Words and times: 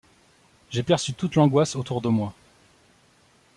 J'ai 0.71 0.81
perçu 0.81 1.13
toute 1.13 1.35
l'angoisse 1.35 1.75
autour 1.75 2.01
de 2.01 2.07
moi. 2.09 2.33